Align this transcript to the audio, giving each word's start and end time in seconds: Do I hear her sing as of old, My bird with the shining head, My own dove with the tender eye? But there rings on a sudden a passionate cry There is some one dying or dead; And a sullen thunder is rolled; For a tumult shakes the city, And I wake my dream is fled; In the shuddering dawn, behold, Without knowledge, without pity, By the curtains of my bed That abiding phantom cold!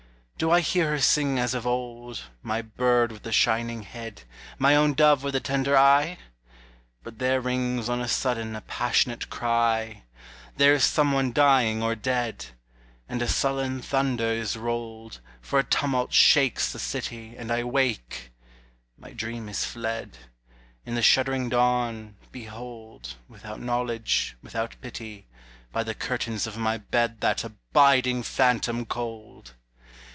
Do 0.37 0.49
I 0.49 0.61
hear 0.61 0.89
her 0.89 0.99
sing 0.99 1.37
as 1.37 1.53
of 1.53 1.67
old, 1.67 2.23
My 2.41 2.63
bird 2.63 3.11
with 3.11 3.21
the 3.21 3.31
shining 3.31 3.83
head, 3.83 4.23
My 4.57 4.75
own 4.75 4.95
dove 4.95 5.21
with 5.21 5.35
the 5.35 5.39
tender 5.39 5.77
eye? 5.77 6.17
But 7.03 7.19
there 7.19 7.39
rings 7.39 7.87
on 7.87 8.01
a 8.01 8.07
sudden 8.07 8.55
a 8.55 8.61
passionate 8.61 9.29
cry 9.29 10.01
There 10.57 10.73
is 10.73 10.83
some 10.83 11.11
one 11.11 11.31
dying 11.31 11.83
or 11.83 11.93
dead; 11.93 12.47
And 13.07 13.21
a 13.21 13.27
sullen 13.27 13.83
thunder 13.83 14.25
is 14.31 14.57
rolled; 14.57 15.19
For 15.41 15.59
a 15.59 15.63
tumult 15.63 16.11
shakes 16.11 16.73
the 16.73 16.79
city, 16.79 17.35
And 17.37 17.51
I 17.51 17.63
wake 17.63 18.31
my 18.97 19.11
dream 19.11 19.47
is 19.47 19.63
fled; 19.63 20.17
In 20.87 20.95
the 20.95 21.03
shuddering 21.03 21.49
dawn, 21.49 22.15
behold, 22.31 23.13
Without 23.29 23.61
knowledge, 23.61 24.35
without 24.41 24.75
pity, 24.81 25.27
By 25.71 25.83
the 25.83 25.93
curtains 25.93 26.47
of 26.47 26.57
my 26.57 26.79
bed 26.79 27.21
That 27.21 27.43
abiding 27.43 28.23
phantom 28.23 28.87
cold! 28.87 29.53